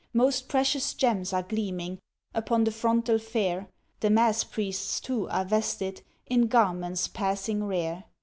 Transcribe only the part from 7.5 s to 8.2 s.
rare.